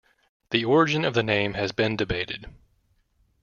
The 0.49 0.65
origin 0.65 1.05
of 1.05 1.13
the 1.13 1.21
name 1.21 1.53
has 1.53 1.71
been 1.71 1.95
debated. 1.95 2.47